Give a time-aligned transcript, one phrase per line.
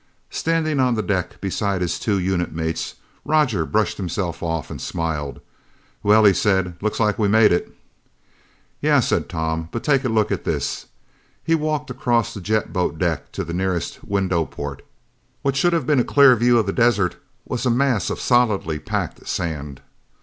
[0.31, 5.41] Standing on the deck beside his two unit mates, Roger brushed himself off and smiled.
[6.01, 7.71] "Well," he said, "looks like we made it!"
[8.81, 10.87] "Yeah," said Tom, "but take a look at this!"
[11.43, 14.83] He walked across the jet boat deck to the nearest window port.
[15.43, 18.79] What should have been a clear view of the desert was a mass of solidly
[18.79, 19.81] packed sand.